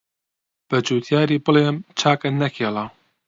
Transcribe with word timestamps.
بەجوتیاری 0.69 1.43
بڵێم 1.45 1.77
چاکت 1.99 2.33
نەکێڵا 2.41 2.85